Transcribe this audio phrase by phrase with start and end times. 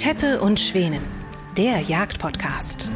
[0.00, 1.02] Teppe und Schwänen,
[1.58, 2.90] der Jagdpodcast.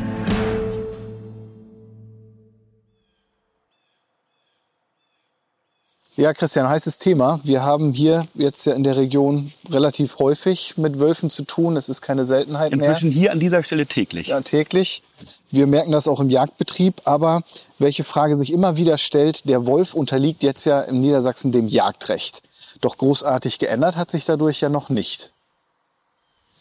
[6.17, 7.41] Ja, Christian, heißes Thema.
[7.45, 11.75] Wir haben hier jetzt ja in der Region relativ häufig mit Wölfen zu tun.
[11.75, 13.19] Das ist keine Seltenheit Inzwischen mehr.
[13.19, 14.29] hier an dieser Stelle täglich.
[14.29, 15.03] Ja, täglich.
[15.51, 17.03] Wir merken das auch im Jagdbetrieb.
[17.05, 17.43] Aber
[17.79, 22.41] welche Frage sich immer wieder stellt, der Wolf unterliegt jetzt ja in Niedersachsen dem Jagdrecht.
[22.81, 25.34] Doch großartig geändert hat sich dadurch ja noch nicht.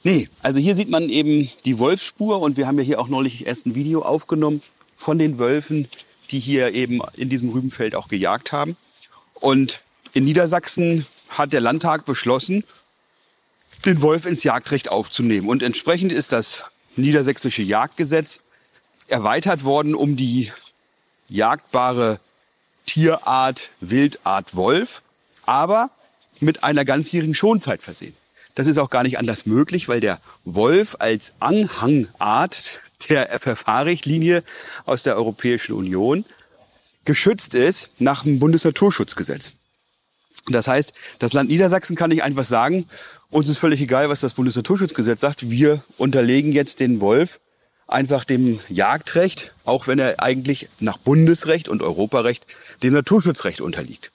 [0.04, 3.48] Nee, also hier sieht man eben die Wolfsspur und wir haben ja hier auch neulich
[3.48, 4.62] erst ein Video aufgenommen
[4.98, 5.88] von den Wölfen,
[6.32, 8.76] die hier eben in diesem Rübenfeld auch gejagt haben.
[9.36, 9.82] Und
[10.14, 12.66] in Niedersachsen hat der Landtag beschlossen,
[13.86, 15.48] den Wolf ins Jagdrecht aufzunehmen.
[15.48, 18.42] Und entsprechend ist das niedersächsische Jagdgesetz
[19.08, 20.52] erweitert worden um die
[21.30, 22.20] jagdbare
[22.86, 25.02] Tierart, Wildart Wolf,
[25.46, 25.90] aber
[26.40, 28.16] mit einer ganzjährigen Schonzeit versehen.
[28.56, 34.44] Das ist auch gar nicht anders möglich, weil der Wolf als Anhangart der FFH-Richtlinie
[34.86, 36.24] aus der Europäischen Union
[37.06, 39.54] geschützt ist nach dem Bundesnaturschutzgesetz.
[40.48, 42.88] Das heißt, das Land Niedersachsen kann nicht einfach sagen,
[43.30, 45.50] uns ist völlig egal, was das Bundesnaturschutzgesetz sagt.
[45.50, 47.40] Wir unterlegen jetzt den Wolf
[47.88, 52.46] einfach dem Jagdrecht, auch wenn er eigentlich nach Bundesrecht und Europarecht
[52.82, 54.12] dem Naturschutzrecht unterliegt.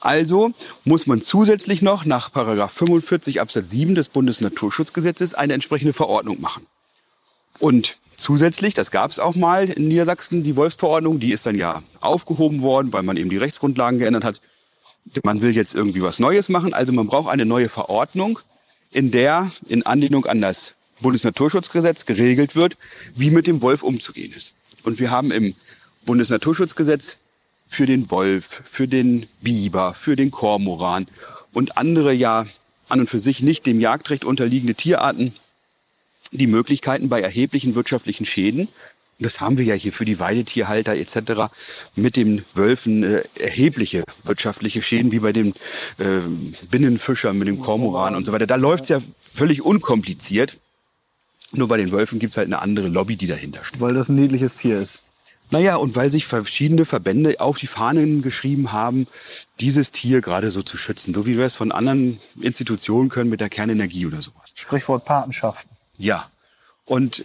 [0.00, 0.52] Also
[0.84, 6.66] muss man zusätzlich noch nach Paragraph 45 Absatz 7 des Bundesnaturschutzgesetzes eine entsprechende Verordnung machen.
[7.58, 11.82] Und Zusätzlich, das gab es auch mal in Niedersachsen, die Wolfsverordnung, die ist dann ja
[12.00, 14.40] aufgehoben worden, weil man eben die Rechtsgrundlagen geändert hat.
[15.22, 18.38] Man will jetzt irgendwie was Neues machen, also man braucht eine neue Verordnung,
[18.90, 22.78] in der in Anlehnung an das Bundesnaturschutzgesetz geregelt wird,
[23.14, 24.54] wie mit dem Wolf umzugehen ist.
[24.82, 25.54] Und wir haben im
[26.06, 27.18] Bundesnaturschutzgesetz
[27.66, 31.06] für den Wolf, für den Biber, für den Kormoran
[31.52, 32.46] und andere ja
[32.88, 35.34] an und für sich nicht dem Jagdrecht unterliegende Tierarten
[36.30, 38.68] die Möglichkeiten bei erheblichen wirtschaftlichen Schäden,
[39.18, 41.50] das haben wir ja hier für die Weidetierhalter etc.
[41.94, 45.54] mit den Wölfen äh, erhebliche wirtschaftliche Schäden, wie bei den
[45.98, 46.20] äh,
[46.70, 48.46] Binnenfischern mit dem Kormoran und so weiter.
[48.46, 50.58] Da läuft's ja völlig unkompliziert.
[51.52, 53.80] Nur bei den Wölfen gibt's halt eine andere Lobby, die dahinter steht.
[53.80, 55.04] Weil das ein niedliches Tier ist.
[55.50, 59.06] Naja, und weil sich verschiedene Verbände auf die Fahnen geschrieben haben,
[59.60, 63.40] dieses Tier gerade so zu schützen, so wie wir es von anderen Institutionen können mit
[63.40, 64.52] der Kernenergie oder sowas.
[64.54, 65.70] Sprichwort Patenschaften.
[65.98, 66.28] Ja.
[66.84, 67.24] Und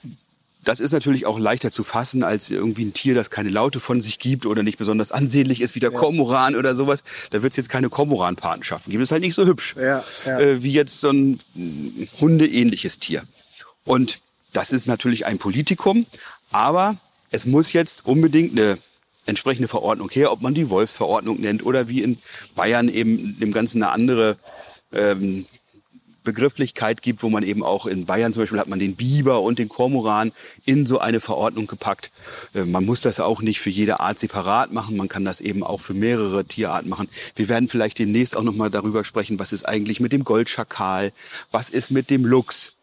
[0.63, 3.99] das ist natürlich auch leichter zu fassen als irgendwie ein Tier, das keine Laute von
[3.99, 5.97] sich gibt oder nicht besonders ansehnlich ist, wie der ja.
[5.97, 7.03] Kormoran oder sowas.
[7.31, 9.01] Da wird es jetzt keine Kormoran-Patenschaften geben.
[9.01, 10.39] Das ist halt nicht so hübsch ja, ja.
[10.39, 11.39] Äh, wie jetzt so ein
[12.19, 13.23] hundeähnliches Tier.
[13.83, 14.19] Und
[14.53, 16.05] das ist natürlich ein Politikum,
[16.51, 16.95] aber
[17.31, 18.77] es muss jetzt unbedingt eine
[19.25, 22.17] entsprechende Verordnung her, ob man die Wolfsverordnung nennt oder wie in
[22.55, 24.37] Bayern eben dem Ganzen eine andere
[24.91, 25.45] ähm,
[26.23, 29.57] Begrifflichkeit gibt, wo man eben auch in Bayern zum Beispiel hat man den Biber und
[29.57, 30.31] den Kormoran
[30.65, 32.11] in so eine Verordnung gepackt.
[32.53, 35.63] Äh, man muss das auch nicht für jede Art separat machen, man kann das eben
[35.63, 37.09] auch für mehrere Tierarten machen.
[37.35, 41.11] Wir werden vielleicht demnächst auch nochmal darüber sprechen, was ist eigentlich mit dem Goldschakal,
[41.51, 42.73] was ist mit dem Luchs.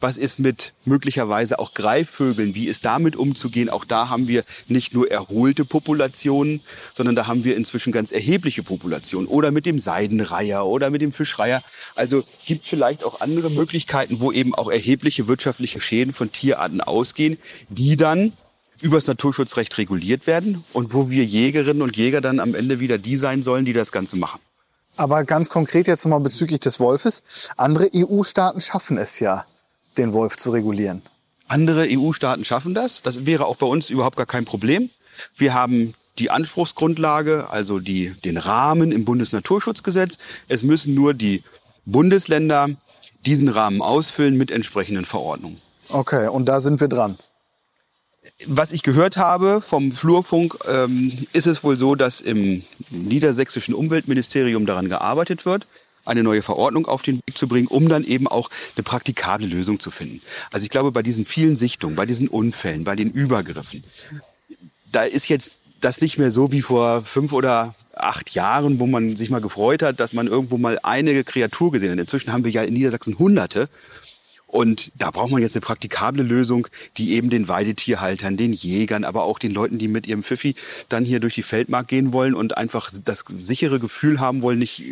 [0.00, 2.54] Was ist mit möglicherweise auch Greifvögeln?
[2.54, 3.70] Wie ist damit umzugehen?
[3.70, 6.60] Auch da haben wir nicht nur erholte Populationen,
[6.94, 9.26] sondern da haben wir inzwischen ganz erhebliche Populationen.
[9.26, 11.62] Oder mit dem Seidenreiher oder mit dem Fischreiher.
[11.94, 17.38] Also gibt vielleicht auch andere Möglichkeiten, wo eben auch erhebliche wirtschaftliche Schäden von Tierarten ausgehen,
[17.68, 18.32] die dann
[18.82, 23.16] übers Naturschutzrecht reguliert werden und wo wir Jägerinnen und Jäger dann am Ende wieder die
[23.16, 24.40] sein sollen, die das Ganze machen.
[24.96, 27.22] Aber ganz konkret jetzt nochmal bezüglich des Wolfes.
[27.56, 29.44] Andere EU-Staaten schaffen es ja
[29.98, 31.02] den Wolf zu regulieren.
[31.48, 33.02] Andere EU-Staaten schaffen das.
[33.02, 34.90] Das wäre auch bei uns überhaupt gar kein Problem.
[35.34, 40.18] Wir haben die Anspruchsgrundlage, also die, den Rahmen im Bundesnaturschutzgesetz.
[40.48, 41.42] Es müssen nur die
[41.84, 42.70] Bundesländer
[43.24, 45.60] diesen Rahmen ausfüllen mit entsprechenden Verordnungen.
[45.88, 47.16] Okay, und da sind wir dran.
[48.46, 54.66] Was ich gehört habe vom Flurfunk, ähm, ist es wohl so, dass im niedersächsischen Umweltministerium
[54.66, 55.66] daran gearbeitet wird
[56.06, 59.80] eine neue Verordnung auf den Weg zu bringen, um dann eben auch eine praktikable Lösung
[59.80, 60.20] zu finden.
[60.50, 63.84] Also ich glaube, bei diesen vielen Sichtungen, bei diesen Unfällen, bei den Übergriffen,
[64.92, 69.16] da ist jetzt das nicht mehr so wie vor fünf oder acht Jahren, wo man
[69.16, 71.98] sich mal gefreut hat, dass man irgendwo mal eine Kreatur gesehen hat.
[71.98, 73.68] Inzwischen haben wir ja in Niedersachsen Hunderte.
[74.46, 79.24] Und da braucht man jetzt eine praktikable Lösung, die eben den Weidetierhaltern, den Jägern, aber
[79.24, 80.54] auch den Leuten, die mit ihrem Pfiffi
[80.88, 84.84] dann hier durch die Feldmark gehen wollen und einfach das sichere Gefühl haben wollen, nicht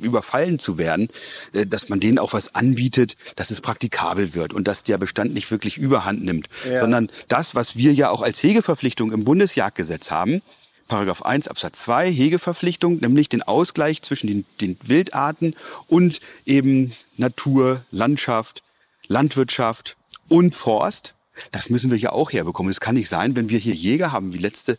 [0.00, 1.08] überfallen zu werden,
[1.52, 5.34] äh, dass man denen auch was anbietet, dass es praktikabel wird und dass der Bestand
[5.34, 6.76] nicht wirklich überhand nimmt, ja.
[6.76, 10.42] sondern das, was wir ja auch als Hegeverpflichtung im Bundesjagdgesetz haben,
[10.88, 15.54] Paragraph 1 Absatz 2 Hegeverpflichtung, nämlich den Ausgleich zwischen den, den Wildarten
[15.88, 18.62] und eben Natur, Landschaft,
[19.08, 19.96] Landwirtschaft
[20.28, 21.14] und Forst.
[21.50, 22.70] Das müssen wir hier auch herbekommen.
[22.70, 24.78] Es kann nicht sein, wenn wir hier Jäger haben, wie letzte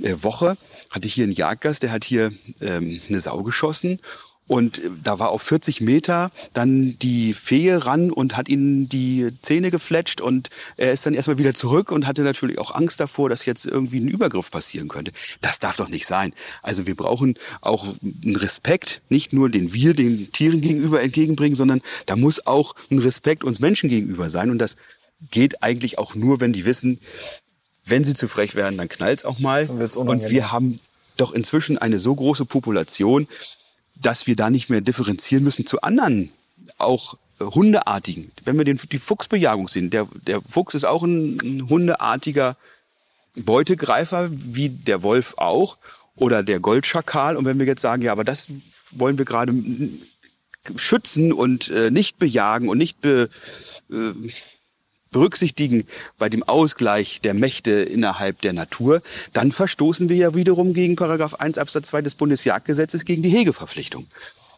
[0.00, 0.56] äh, Woche
[0.90, 3.98] hatte ich hier einen Jagdgast, der hat hier ähm, eine Sau geschossen
[4.52, 9.28] und äh, da war auf 40 Meter dann die Fee ran und hat ihnen die
[9.40, 13.30] Zähne gefletscht und er ist dann erstmal wieder zurück und hatte natürlich auch Angst davor,
[13.30, 15.12] dass jetzt irgendwie ein Übergriff passieren könnte.
[15.40, 16.34] Das darf doch nicht sein.
[16.62, 21.80] Also wir brauchen auch einen Respekt, nicht nur den wir den Tieren gegenüber entgegenbringen, sondern
[22.04, 24.76] da muss auch ein Respekt uns Menschen gegenüber sein und das
[25.30, 27.00] geht eigentlich auch nur, wenn die wissen,
[27.86, 29.66] wenn sie zu frech werden, dann knallt's auch mal.
[30.10, 30.78] Und wir haben
[31.16, 33.28] doch inzwischen eine so große Population,
[34.02, 36.30] dass wir da nicht mehr differenzieren müssen zu anderen,
[36.78, 38.30] auch äh, Hundeartigen.
[38.44, 42.56] Wenn wir den, die Fuchsbejagung sehen, der, der Fuchs ist auch ein, ein hundeartiger
[43.34, 45.78] Beutegreifer, wie der Wolf auch,
[46.16, 47.36] oder der Goldschakal.
[47.36, 48.48] Und wenn wir jetzt sagen, ja, aber das
[48.90, 49.54] wollen wir gerade
[50.76, 53.28] schützen und äh, nicht bejagen und nicht be,
[53.90, 54.12] äh,
[55.12, 55.86] berücksichtigen
[56.18, 61.34] bei dem Ausgleich der Mächte innerhalb der Natur, dann verstoßen wir ja wiederum gegen Paragraph
[61.34, 64.06] 1 Absatz 2 des Bundesjagdgesetzes gegen die Hegeverpflichtung.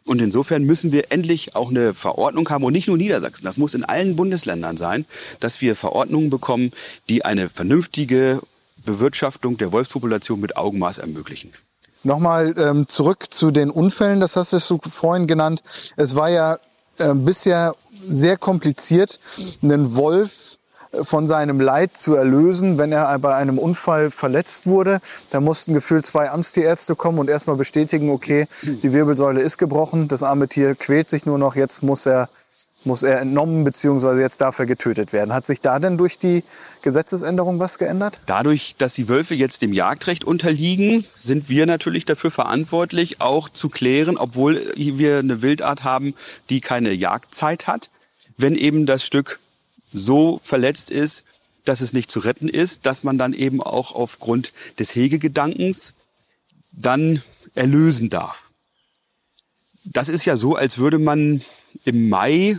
[0.06, 3.45] Und insofern müssen wir endlich auch eine Verordnung haben und nicht nur Niedersachsen.
[3.45, 5.06] Das muss in allen Bundesländern sein,
[5.41, 6.73] dass wir Verordnungen bekommen,
[7.09, 8.41] die eine vernünftige
[8.85, 11.53] Bewirtschaftung der Wolfspopulation mit Augenmaß ermöglichen.
[12.03, 15.62] Nochmal ähm, zurück zu den Unfällen, das hast du vorhin genannt.
[15.97, 16.59] Es war ja
[16.99, 19.19] äh, bisher sehr kompliziert,
[19.62, 20.58] einen Wolf
[20.93, 25.00] äh, von seinem Leid zu erlösen, wenn er bei einem Unfall verletzt wurde.
[25.31, 30.23] Da mussten gefühlt zwei Amtstierärzte kommen und erstmal bestätigen, okay, die Wirbelsäule ist gebrochen, das
[30.23, 32.29] arme Tier quält sich nur noch, jetzt muss er
[32.86, 35.32] muss er entnommen beziehungsweise jetzt darf er getötet werden.
[35.32, 36.44] Hat sich da denn durch die
[36.82, 38.20] Gesetzesänderung was geändert?
[38.26, 43.69] Dadurch, dass die Wölfe jetzt dem Jagdrecht unterliegen, sind wir natürlich dafür verantwortlich, auch zu
[43.69, 46.14] klären, obwohl wir eine Wildart haben,
[46.50, 47.90] die keine Jagdzeit hat,
[48.36, 49.38] wenn eben das Stück
[49.92, 51.25] so verletzt ist,
[51.64, 55.94] dass es nicht zu retten ist, dass man dann eben auch aufgrund des Hegegedankens
[56.72, 57.22] dann
[57.54, 58.50] erlösen darf.
[59.84, 61.42] Das ist ja so, als würde man
[61.84, 62.58] im Mai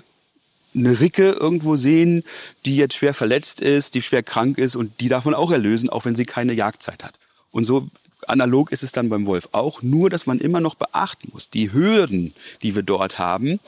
[0.76, 2.24] eine Ricke irgendwo sehen,
[2.66, 5.90] die jetzt schwer verletzt ist, die schwer krank ist und die darf man auch erlösen,
[5.90, 7.14] auch wenn sie keine Jagdzeit hat.
[7.52, 7.88] Und so
[8.28, 11.72] analog ist es dann beim Wolf auch, nur dass man immer noch beachten muss, die
[11.72, 13.60] Hürden, die wir dort haben,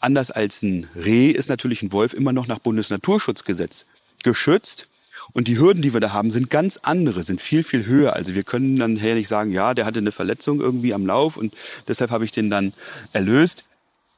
[0.00, 3.86] anders als ein Reh ist natürlich ein Wolf immer noch nach Bundesnaturschutzgesetz
[4.22, 4.88] geschützt.
[5.34, 8.12] Und die Hürden, die wir da haben, sind ganz andere, sind viel, viel höher.
[8.12, 11.36] Also wir können dann her nicht sagen, ja, der hatte eine Verletzung irgendwie am Lauf
[11.36, 11.54] und
[11.88, 12.72] deshalb habe ich den dann
[13.12, 13.64] erlöst.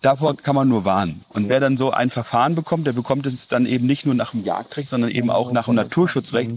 [0.04, 1.24] Davor kann man nur warnen.
[1.30, 4.32] Und wer dann so ein Verfahren bekommt, der bekommt es dann eben nicht nur nach
[4.32, 6.50] dem Jagdrecht, sondern eben auch nach dem Naturschutzrecht.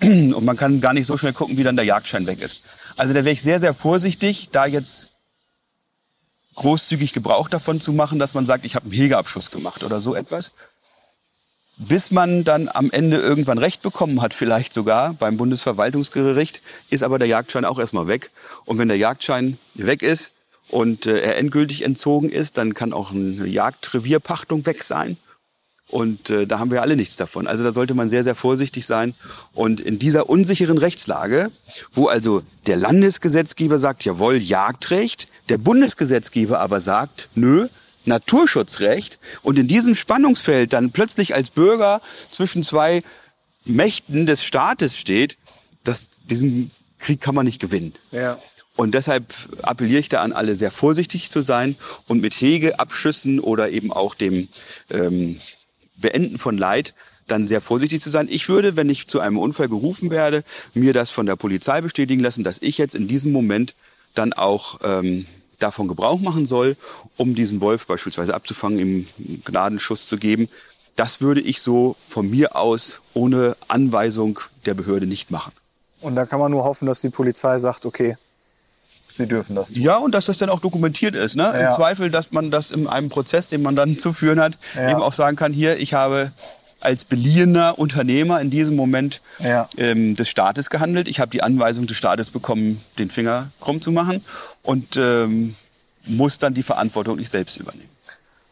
[0.00, 2.62] Und man kann gar nicht so schnell gucken, wie dann der Jagdschein weg ist.
[2.96, 5.16] Also da wäre ich sehr, sehr vorsichtig, da jetzt
[6.54, 10.14] großzügig Gebrauch davon zu machen, dass man sagt, ich habe einen Hegeabschuss gemacht oder so
[10.14, 10.52] etwas.
[11.78, 16.60] Bis man dann am Ende irgendwann Recht bekommen hat, vielleicht sogar beim Bundesverwaltungsgericht,
[16.90, 18.30] ist aber der Jagdschein auch erstmal weg.
[18.64, 20.30] Und wenn der Jagdschein weg ist,
[20.68, 25.16] und äh, er endgültig entzogen ist, dann kann auch eine Jagdrevierpachtung weg sein.
[25.88, 27.46] Und äh, da haben wir alle nichts davon.
[27.46, 29.14] Also da sollte man sehr, sehr vorsichtig sein.
[29.52, 31.50] Und in dieser unsicheren Rechtslage,
[31.92, 37.68] wo also der Landesgesetzgeber sagt, jawohl, Jagdrecht, der Bundesgesetzgeber aber sagt, nö,
[38.04, 42.00] Naturschutzrecht und in diesem Spannungsfeld dann plötzlich als Bürger
[42.30, 43.02] zwischen zwei
[43.64, 45.36] Mächten des Staates steht,
[45.84, 47.94] das, diesen Krieg kann man nicht gewinnen.
[48.12, 48.38] Ja.
[48.76, 51.76] Und deshalb appelliere ich da an alle, sehr vorsichtig zu sein
[52.08, 54.48] und mit Hegeabschüssen oder eben auch dem
[54.90, 55.40] ähm,
[55.96, 56.94] Beenden von Leid
[57.26, 58.28] dann sehr vorsichtig zu sein.
[58.30, 60.42] Ich würde, wenn ich zu einem Unfall gerufen werde,
[60.74, 63.74] mir das von der Polizei bestätigen lassen, dass ich jetzt in diesem Moment
[64.14, 65.26] dann auch ähm,
[65.58, 66.76] davon Gebrauch machen soll,
[67.16, 70.48] um diesen Wolf beispielsweise abzufangen, ihm einen Gnadenschuss zu geben.
[70.96, 75.52] Das würde ich so von mir aus ohne Anweisung der Behörde nicht machen.
[76.00, 78.16] Und da kann man nur hoffen, dass die Polizei sagt, okay,
[79.12, 79.82] Sie dürfen das tun.
[79.82, 81.36] Ja, und dass das dann auch dokumentiert ist.
[81.36, 81.44] Ne?
[81.44, 81.68] Ja.
[81.68, 84.90] Im Zweifel, dass man das in einem Prozess, den man dann zu führen hat, ja.
[84.90, 86.32] eben auch sagen kann, hier, ich habe
[86.80, 89.68] als beliehener Unternehmer in diesem Moment ja.
[89.76, 91.06] ähm, des Staates gehandelt.
[91.08, 94.24] Ich habe die Anweisung des Staates bekommen, den Finger krumm zu machen
[94.62, 95.54] und ähm,
[96.06, 97.88] muss dann die Verantwortung nicht selbst übernehmen.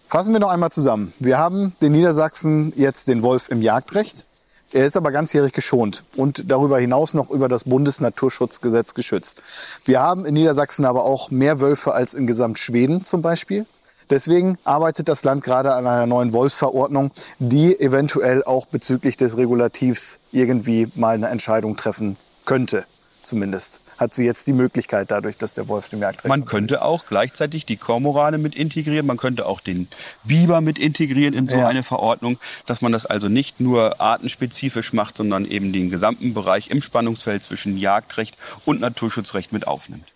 [0.07, 1.13] Fassen wir noch einmal zusammen.
[1.21, 4.27] Wir haben den Niedersachsen jetzt den Wolf im Jagdrecht.
[4.73, 9.43] Er ist aber ganzjährig geschont und darüber hinaus noch über das Bundesnaturschutzgesetz geschützt.
[9.85, 13.67] Wir haben in Niedersachsen aber auch mehr Wölfe als in Gesamtschweden zum Beispiel.
[14.11, 17.11] Deswegen arbeitet das Land gerade an einer neuen Wolfsverordnung,
[17.41, 22.85] die eventuell auch bezüglich des Regulativs irgendwie mal eine Entscheidung treffen könnte,
[23.23, 23.81] zumindest.
[24.01, 27.67] Hat sie jetzt die Möglichkeit dadurch, dass der Wolf dem Jagdrecht Man könnte auch gleichzeitig
[27.67, 29.89] die Kormorane mit integrieren, man könnte auch den
[30.25, 31.69] Biber mit integrieren in so Ja.
[31.69, 36.71] eine Verordnung, dass man das also nicht nur artenspezifisch macht, sondern eben den gesamten Bereich
[36.71, 40.07] im Spannungsfeld zwischen Jagdrecht und Naturschutzrecht mit aufnimmt.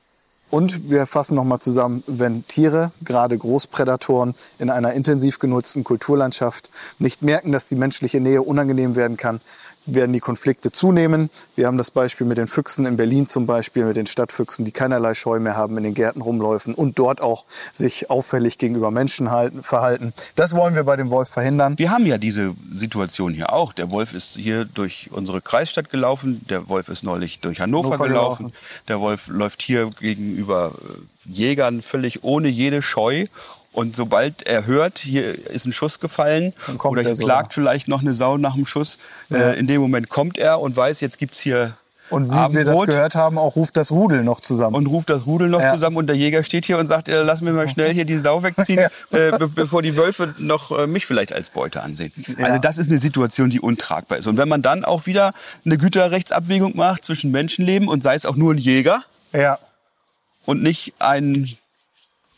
[0.50, 7.22] Und wir fassen nochmal zusammen, wenn Tiere, gerade Großprädatoren, in einer intensiv genutzten Kulturlandschaft nicht
[7.22, 9.40] merken, dass die menschliche Nähe unangenehm werden kann,
[9.86, 11.30] werden die Konflikte zunehmen.
[11.56, 14.72] Wir haben das Beispiel mit den Füchsen in Berlin zum Beispiel, mit den Stadtfüchsen, die
[14.72, 19.30] keinerlei Scheu mehr haben, in den Gärten rumläufen und dort auch sich auffällig gegenüber Menschen
[19.30, 20.12] halten, verhalten.
[20.36, 21.78] Das wollen wir bei dem Wolf verhindern.
[21.78, 23.72] Wir haben ja diese Situation hier auch.
[23.72, 28.08] Der Wolf ist hier durch unsere Kreisstadt gelaufen, der Wolf ist neulich durch Hannover, Hannover
[28.08, 28.46] gelaufen.
[28.46, 28.56] gelaufen.
[28.88, 30.72] der Wolf läuft hier gegenüber
[31.26, 33.26] Jägern völlig ohne jede Scheu.
[33.74, 36.52] Und sobald er hört, hier ist ein Schuss gefallen
[36.84, 38.98] oder er hier klagt vielleicht noch eine Sau nach dem Schuss,
[39.30, 39.50] Ja.
[39.50, 41.74] äh, in dem Moment kommt er und weiß, jetzt gibt's hier
[42.08, 44.76] Und wie wir das Abendbrot gehört haben, auch ruft das Rudel noch zusammen.
[44.76, 45.72] und ruft das Rudel noch Ja.
[45.72, 48.18] zusammen und der Jäger steht hier und sagt, äh, lass mir mal schnell hier die
[48.20, 48.78] Sau wegziehen,
[49.10, 49.18] Ja.
[49.18, 52.12] äh, be bevor die Wölfe noch äh, mich vielleicht als Beute ansehen.
[52.38, 52.44] Ja.
[52.46, 54.28] Also das ist eine Situation, die untragbar ist.
[54.28, 55.32] Und wenn man dann auch wieder
[55.64, 59.02] eine Güterrechtsabwägung macht zwischen Menschenleben und sei es auch nur ein Jäger
[59.32, 59.58] ja.
[60.44, 61.48] und nicht ein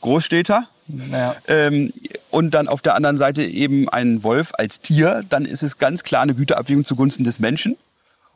[0.00, 1.34] Großstädter, Ja.
[1.48, 1.92] ähm,
[2.30, 6.02] und dann auf der anderen Seite eben ein Wolf als Tier, dann ist es ganz
[6.02, 7.76] klar eine Güterabwägung zugunsten des Menschen.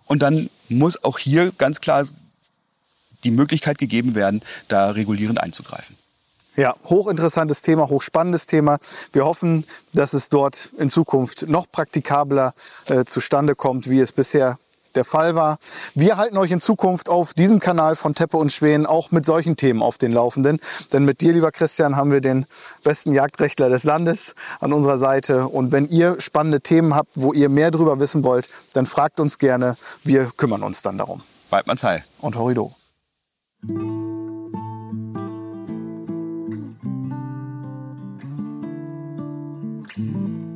[0.06, 2.04] Und dann muss auch hier ganz klar
[3.22, 5.96] die Möglichkeit gegeben werden, da regulierend einzugreifen.
[6.56, 8.78] Ja, hochinteressantes Thema, hochspannendes Thema.
[9.12, 12.54] Wir hoffen, dass es dort in Zukunft noch praktikabler
[12.86, 14.58] äh, zustande kommt, wie es bisher
[14.94, 15.58] der Fall war.
[15.94, 19.56] Wir halten euch in Zukunft auf diesem Kanal von Teppe und Schweden auch mit solchen
[19.56, 20.60] Themen auf den Laufenden.
[20.92, 22.46] Denn mit dir, lieber Christian, haben wir den
[22.82, 25.48] besten Jagdrechtler des Landes an unserer Seite.
[25.48, 29.38] Und wenn ihr spannende Themen habt, wo ihr mehr drüber wissen wollt, dann fragt uns
[29.38, 29.76] gerne.
[30.04, 31.22] Wir kümmern uns dann darum.
[31.50, 32.04] Bleibt man's heil.
[32.20, 32.74] Und Horrido.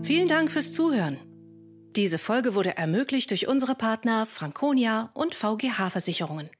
[0.02, 1.18] Vielen Dank fürs Zuhören.
[1.96, 6.50] Diese Folge wurde ermöglicht durch unsere Partner Franconia und VGH Versicherungen.